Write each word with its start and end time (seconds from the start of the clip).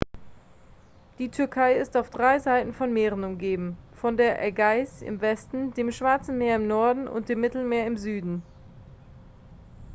die 1.19 1.29
türkei 1.29 1.75
ist 1.75 1.95
auf 1.95 2.09
drei 2.09 2.39
seiten 2.39 2.73
von 2.73 2.91
meeren 2.91 3.23
umgeben 3.23 3.77
von 3.93 4.17
der 4.17 4.43
ägäis 4.43 5.03
im 5.03 5.21
westen 5.21 5.75
dem 5.75 5.91
schwarze 5.91 6.31
meer 6.33 6.55
im 6.55 6.65
norden 6.67 7.07
und 7.07 7.29
dem 7.29 7.39
mittelmeer 7.39 7.85
im 7.85 7.97
süden 7.97 8.41